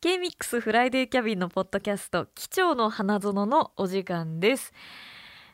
[0.00, 4.72] K-MIX フライデーキャビンのポッドキャスト「機長の花園」のお時間です。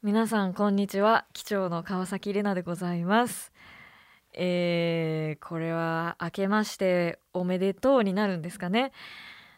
[0.00, 1.26] 皆さんこんにちは。
[1.32, 3.52] 機長の川崎玲奈でございます。
[4.34, 8.92] えー、これは明けましておめでとうになるんですかね。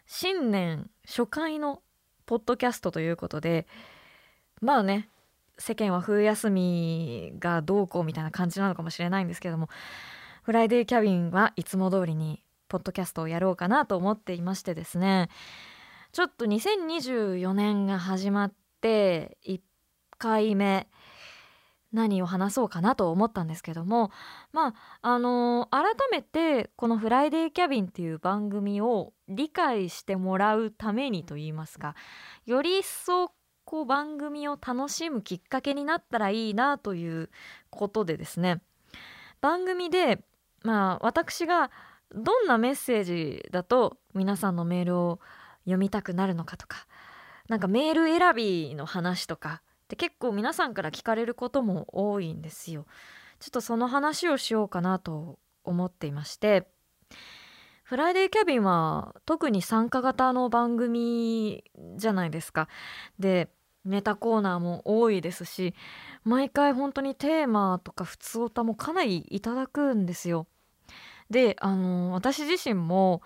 [0.07, 1.83] 新年初回の
[2.25, 3.67] ポッドキャストということで
[4.61, 5.09] まあね
[5.59, 9.69] 世間は冬休みがどうこうみたいな感じなのかもしれないんですけども
[10.41, 12.41] フライデーキャビンはいつも通りに
[12.71, 15.27] ポッドキャストをやろうかなと思っていましてですね。
[16.13, 19.59] ちょっと2024年が始まって1
[20.17, 20.87] 回目
[21.91, 24.11] 何を話そうかなと思ったんですけども
[24.53, 31.95] まああのー、改めてこの「フライデーキャビン」っていう番組を理解してもらうためにといいますか
[32.45, 33.33] より一層
[33.65, 37.29] こう番組を楽しむきっかけになったらいいなという
[37.69, 38.61] ことでですね。
[39.41, 40.23] 番組で
[40.63, 41.71] まあ私が
[42.13, 45.19] どんなメッセージだと皆さんのメールを
[45.63, 46.87] 読みたくなるのかとか
[47.47, 52.85] なんかメール選びの話とかって結構皆さんから聞かれることも多いんですよ。
[53.39, 56.67] ちょっとその話をしようかなと思っていまして
[57.83, 61.63] フライデーキャビンは特に参加型の番組
[61.97, 62.69] じゃないですか。
[63.19, 63.49] で
[63.83, 65.73] ネタコーナーも多いですし
[66.23, 70.47] 毎回本当にテーマとか普通歌もかなりいただくんですよ。
[71.31, 73.21] であの私自身も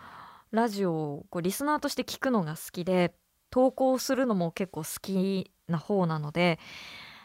[0.51, 3.13] ラジオをこうリスナーとして聞くのが好きで
[3.49, 6.59] 投稿するのも結構好きな方なので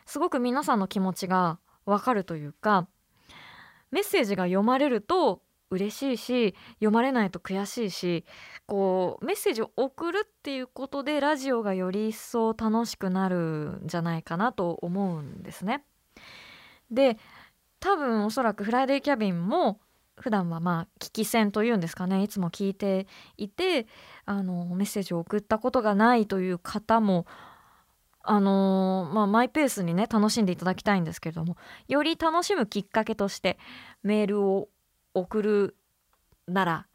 [0.07, 2.89] すごく皆さんの気持ちがわかるというか
[3.91, 8.25] メッセージが読まれると嬉しいし読まれないと悔しいし
[8.67, 15.85] こうメッセージを送るっていうことでラジオがより一層楽しくなるんじゃないかなと思うんですね。
[16.91, 17.19] で
[17.79, 19.81] 多分おそらくフライデーキャビンも
[20.21, 23.87] 普段はまあ聞き戦というんですかねいつも聞いていて
[24.27, 27.27] あのメッセージを送ったことがないという方も
[28.23, 31.57] あのー、まあ、マイペースにね楽しんでいただきたいんですけれども
[31.89, 33.59] より楽しむきっかけとして
[34.03, 34.69] メールを
[35.15, 35.77] 送る
[36.47, 36.87] なら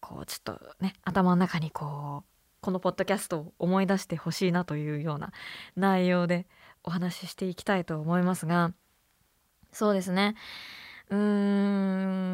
[0.00, 2.28] こうちょっとね頭の中にこう
[2.60, 5.32] このポッドキャストを思い出してほしいなというような
[5.76, 6.46] 内容で
[6.82, 8.72] お話ししていきたいと思いますが
[9.72, 10.36] そうですね。
[11.10, 11.18] うー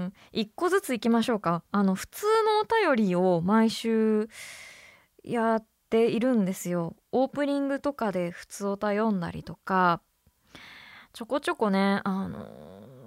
[0.06, 0.12] ん。
[0.32, 1.62] 一個ずついきましょうか。
[1.72, 4.28] あの普通のお便りを毎週
[5.22, 6.96] やっているんですよ。
[7.12, 10.00] オープニングとかで普通おた読んだりとか。
[11.12, 12.46] ちょこちょこねあの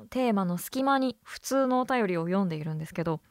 [0.09, 3.21] テーマの隙間に普通のお便りを読んでいるんですけど。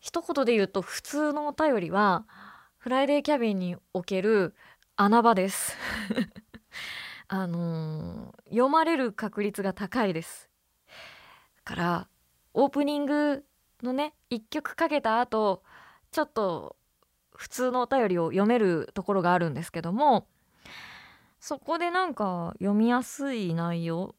[0.00, 2.24] 一言で言うと普通のお便りは
[2.78, 4.54] フライデーキャビンにおける
[4.96, 5.76] 穴場です。
[7.28, 10.47] あの、読まれる確率が高いです。
[11.68, 12.08] から
[12.54, 13.44] オープニング
[13.82, 15.62] のね1曲かけた後
[16.12, 16.76] ちょっと
[17.34, 20.26] 普通のお便りを読めるところがあるんですけども
[21.40, 24.14] そこでなんか読みやすい内容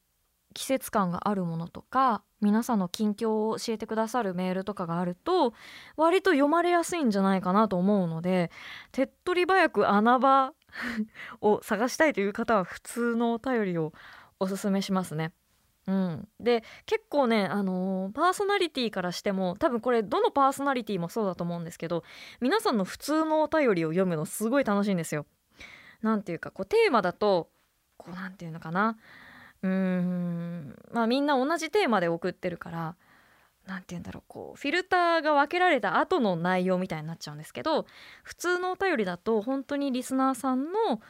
[0.54, 5.54] 季節感があるものとか皆さんの近況を教えてくださるメールとかがあると
[5.98, 8.52] 割と読まれやすいんじゃないかなと思うので
[8.92, 10.54] 手っ取り早く穴場
[11.42, 13.92] を探したいという方は普通のお便りを
[14.40, 15.34] おすすめしますね。
[15.89, 22.03] うん、で結構ね、あのー、パーソナリティからしても多分これどのパーソナリティもそうだと思うんですけど
[22.41, 25.25] 皆さんの普通のお便りを読むのすごい楽しいんですよ。
[26.03, 27.50] なんていうかこうテーマだと
[27.97, 28.97] こうなんていうのかな。
[29.63, 30.75] うーん。
[30.91, 32.95] まあみんな同じテーマで送ってるから
[33.66, 37.88] 何て言うんだろうこうフィルターが分けられた後の内容みたいになっちゃうんですけど
[38.21, 41.01] 普通のお便りだと本当にリスナーさんの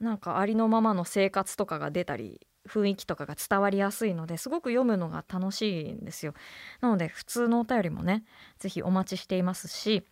[0.00, 6.34] なんかありのままの生活とかが出たり雰囲気とかが伝わりやすいのですごく読むのが楽しいんですよ。
[6.80, 8.24] なので普通のお便りもね
[8.58, 10.04] 是非お待ちしていますし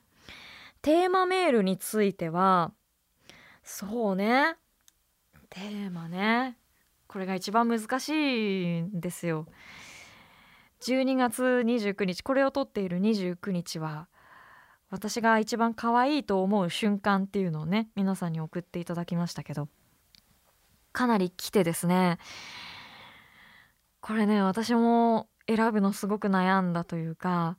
[0.82, 2.72] テーマメールについては
[3.62, 4.56] そうね
[5.48, 6.56] テーマね
[7.06, 9.46] これが一番難しいんですよ。
[10.80, 14.08] 12月29日これを撮っている29日は
[14.88, 19.68] 私が一番可愛いと思う瞬間っていうのをね皆さんに送っていただきましたけど。
[20.92, 22.19] かなり来てですね。
[24.01, 27.59] これね私も選ぶのすごく悩んだというか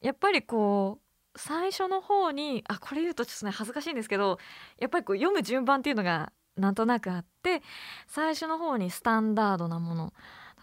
[0.00, 0.98] やっぱりこ
[1.34, 4.38] う最初の方にあこれ言うとちょっとね恥ずかしいんですけど
[4.78, 7.62] やっぱりこう読む順番っていうのがなんとなくあって
[8.06, 10.12] 最初の方にスタンダードなもの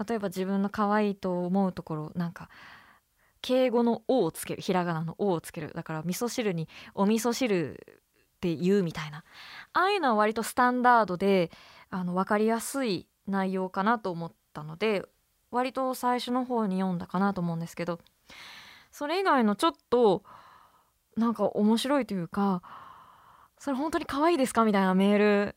[0.08, 2.50] 例えば自分の可愛いと思うところなんか
[3.42, 8.02] 敬語の「お」をつけるひらがなの「お」をつけるだから味噌汁に「お味噌汁」
[8.40, 9.26] って言うみたいな。
[9.74, 11.52] ああいうのは割とスタンダードで
[11.90, 15.06] あの分かりやすい内容かなと思ったので
[15.52, 18.00] 割と最初の方に読んだかなと思うんですけど
[18.92, 20.24] それ以外のちょっと
[21.18, 22.62] なんか面白いというか
[23.60, 25.56] それ本当に可愛いですかみたいなメール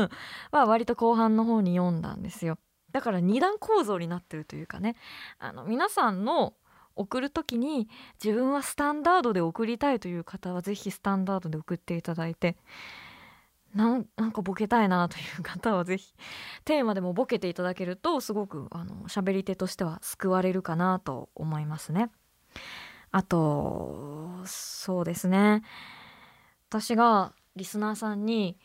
[0.50, 2.58] は割と後半の方に読んだんですよ。
[2.92, 4.96] だから二段構造になってるというかね。
[5.38, 6.54] あの皆さんの
[6.96, 7.88] 送る時に
[8.22, 12.56] 自分はスタンダードで送りたいという方は是非スタンダードで送っていただいて
[13.74, 16.14] なんかボケたいなという方は是非
[16.64, 22.10] テーマでもボケていただけるとすごくあの喋り手としては救われるかなと思いますね。
[23.10, 25.62] あとそうですね
[26.70, 28.58] 私がリスナーさんに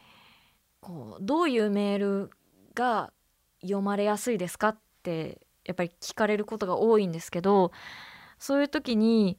[0.80, 2.32] こうどういうメール
[2.74, 3.12] が
[3.62, 7.72] 読まれやすいですかってやっぱり聞かれることが多いんですけど
[8.40, 9.38] そういう時に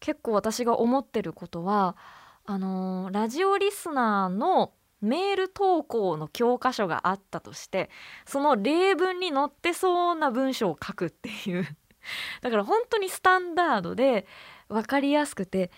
[0.00, 1.96] 結構私が思ってることは
[2.44, 7.90] あのー、ラジオリスナーのメール投稿の教科書があったとして
[8.24, 11.66] その例文に載ってそうな文章を書くっていう。
[12.40, 14.26] だから本当にスタンダードで
[14.68, 15.72] 分かりやすくて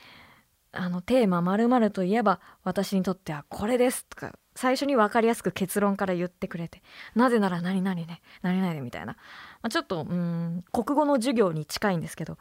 [0.72, 6.82] あのテーマ〇〇といえば私にとってはこれですとか最初に分かりやすく結論から言ってくれて
[7.14, 9.16] なぜなら何々ね何々でみたいな、
[9.62, 12.38] まあ、ちょっとうん国語の授業に近いんですけど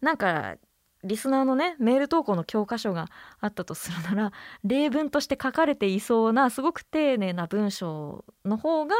[0.00, 0.56] なんか
[1.04, 3.08] リスナーのねメール投稿の教科書が
[3.40, 4.32] あったとするなら
[4.62, 8.94] 例文として書かれていそうなすごく丁寧な文章の方が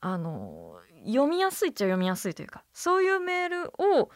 [0.00, 4.10] あの読みやすいっちゃ読みやすいというかそういうメールを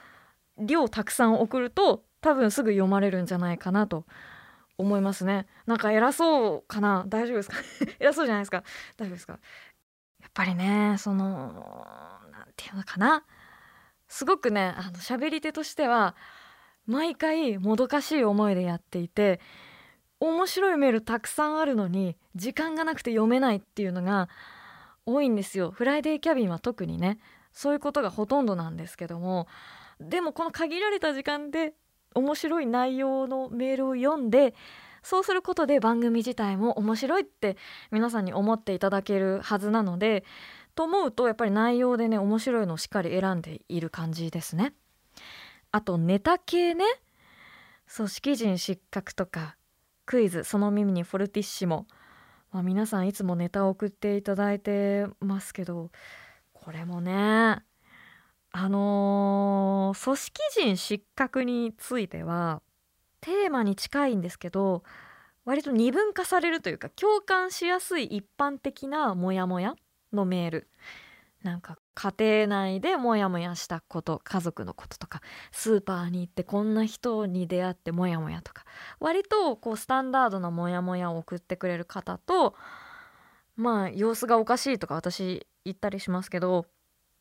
[0.58, 4.04] 量たくさん送ると多分すぐ読まれるんじゃないかなと
[4.76, 5.46] 思いますね。
[5.66, 7.04] なんか偉そうかな？
[7.08, 7.56] 大丈夫ですか？
[7.98, 8.62] 偉そうじゃないですか？
[8.96, 9.32] 大丈夫ですか？
[10.20, 11.64] やっぱりねその
[12.58, 13.22] 何て言うのかな？
[14.08, 16.16] すごくねあの喋り手としては
[16.86, 19.40] 毎回もどかしい思いでやっていて
[20.18, 24.28] 面白いメールたくさんあるのに時間がなくて読めないっていうのが
[25.06, 25.70] 多いんですよ。
[25.70, 27.18] フライデーキャビンは特にね
[27.52, 29.46] そういうことがほとんどなんですけども
[30.00, 31.74] でもこの限られた時間で
[32.14, 34.54] 面白い内容のメールを読んで
[35.02, 37.56] そうすることで番組自体も面白いって
[37.90, 40.24] 皆さんに思っていただけるはずなので
[40.78, 44.74] と思うとやっぱり内容でね面白いのをしっかり選んでいる感じですね。
[45.72, 46.84] あとネタ系ね。
[47.92, 49.56] 組織人失格とか
[50.06, 51.88] クイズその耳にフォルティッシモ、
[52.52, 55.90] まあ、皆さんいつもネタを送っていただいてますけど
[56.52, 57.12] これもね
[58.52, 62.62] あのー、組織人失格については
[63.20, 64.84] テーマに近いんですけど
[65.44, 69.74] 割と二分化されるというか共感しやすい一般的なモヤモヤ。
[70.12, 70.68] のメール。
[71.42, 75.20] なんか家庭内でモヤモヤしたこと家族のこととか
[75.52, 78.64] スーパーに行ってこんな人に出会ってモヤモヤとか
[78.98, 82.56] 割とこうスタンダードなモヤモヤを送ってくれる方と
[83.54, 86.66] まあ様子がおかしいとか私言ったりしますけど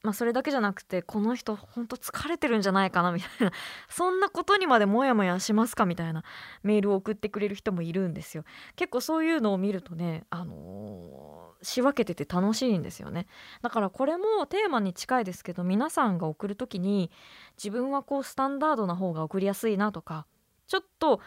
[0.04, 3.52] まあ、それだけじゃなくてこの人ほんと疲れてるんじゃないかなみたいな
[3.90, 6.24] そんなことにまでモヤモヤしますかみたいな
[6.64, 8.44] メールを送ってくれる人もいるんですよ。
[8.76, 13.28] 結構そういうのを見るとねあのー、仕分けてて楽しいんですよね。
[13.62, 17.12] だからこれもテーマに近いですけど皆さんが送る時に
[17.58, 20.26] 自分はこうスタンダードな方が送りやすいなとか
[20.68, 21.22] ちょっと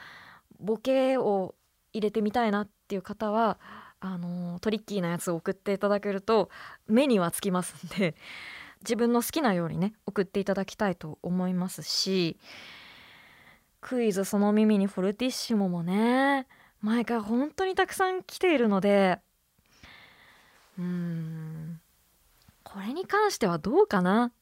[0.58, 1.54] ボケを
[1.92, 3.58] 入れてみたいなっていう方は
[4.02, 6.48] あの、トリッキーなやつを送っていただけると
[6.86, 8.14] 目にはつきますんで
[8.80, 12.38] 自分の好きなようにね送っていただきたいと思いますし
[13.80, 16.46] クイズその耳にフォルティッシモもね
[16.80, 19.18] 毎回本当にたくさん来ているので
[20.78, 21.80] うん。
[22.62, 24.32] これに関してはどうかな？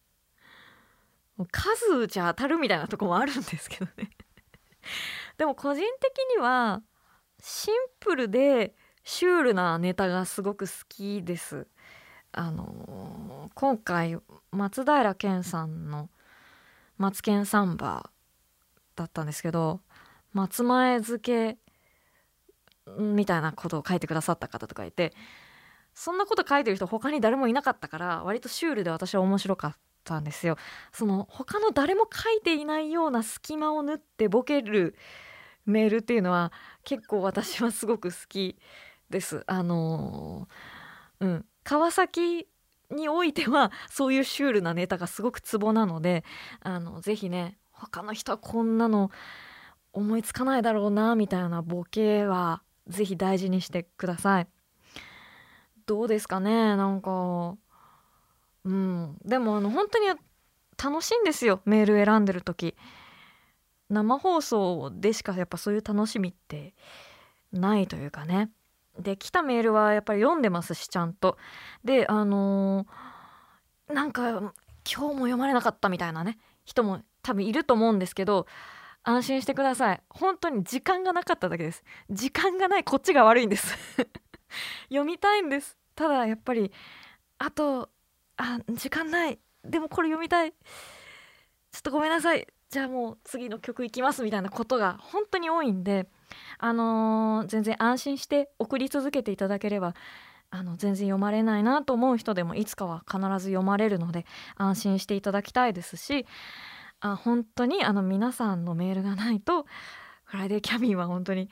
[1.53, 4.11] 数じゃ当たるみたいなとこもあるんですけどね。
[5.39, 6.83] でも個人的には
[7.41, 11.67] シンプルでシュールなネタがすごく好きです。
[12.33, 14.19] あの今回
[14.51, 16.11] 松平健さんの
[16.99, 18.11] 「マツケンサンバ」
[18.97, 19.81] だったんですけど
[20.33, 21.59] 松前漬け
[22.99, 25.15] みたいなことを書いてくださった方とかいて
[25.99, 30.57] そんなこと書いてる人他に誰もいなかったから割とシュールで私は面白かったんですよ。
[30.93, 34.95] その他の誰も書いていないような隙間を縫ってボケる
[35.67, 36.53] メールっていうのは
[36.85, 38.61] 結構私はすごく好き
[39.11, 39.43] です。
[39.49, 42.47] あのー、うん川崎
[42.93, 46.23] においてはそういうシュールなネタがすごくツボなので
[46.61, 49.11] あのぜひね他の人はこんなの
[49.93, 54.47] 思いつかないだろうなみたいなボケはぜひ大事にしてください。
[55.89, 56.77] どうですかね？
[56.77, 57.57] なんか。
[58.65, 59.17] うん。
[59.25, 60.07] でもあの本当に
[60.83, 61.63] 楽しいんですよ。
[61.65, 62.77] メール選んでる時。
[63.89, 66.75] 生放送でしかやっぱそういう楽しみって
[67.53, 68.51] ないというかね。
[68.99, 71.39] で来たメールはやっぱり読んでますしちゃんと。
[71.83, 74.53] であのー、なんか今
[74.85, 76.39] 日も読まれなかったみたいなね。
[76.67, 78.47] 人も多分いると思うんですけど
[79.05, 80.03] 安心してください。
[80.11, 81.83] 本当に時間がなかっただけです。
[82.11, 83.75] 時間がないこっちが悪いんです。
[84.91, 85.78] 読みたいんです。
[85.99, 86.71] ただやっぱり
[87.39, 87.91] あと
[88.37, 89.41] あ時間ない。
[89.65, 90.53] でもこれ読みたい。
[90.53, 90.57] ちょ
[91.81, 92.47] っとごめんなさい。
[92.71, 96.07] じゃあもう次の曲いきますみたいなことが本当に多いんで
[96.59, 99.95] あのー、全然安心して送り続けていただければ
[100.51, 104.27] あの全然読まれないなと思う人でもいつかは必ず読まれるので
[104.57, 106.27] 安心していただきたいですし
[107.01, 109.65] あ本当にあの皆さんのメールがないと
[110.25, 111.49] フライデーキャビンは本当に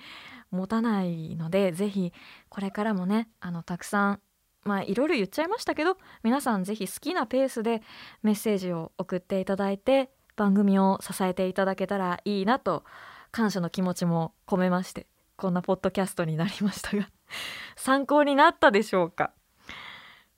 [0.50, 2.12] 持たないのでぜひ
[2.50, 4.20] これからもねあのたくさん
[4.66, 7.82] まあいろいろ言っちゃいましたけど皆さんぜひ好きなペースで
[8.22, 12.84] メッセージを送っていただいて番組を支えていただけたらいいなと
[13.30, 15.06] 感謝の気持ちも込めまして
[15.36, 17.08] こんなポッドキャストになりましたが
[17.76, 19.32] 参考になったでしょうか？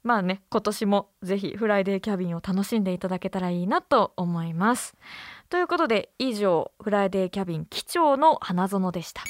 [0.05, 4.95] まあね今年もぜひフライデーキャビンを楽しんでいただけたらいいなと思います。
[5.49, 9.23] ということで以上フライデーキャビン機長の花園でした。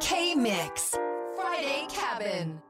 [0.00, 0.96] K Mix
[1.36, 2.60] Friday Cabin.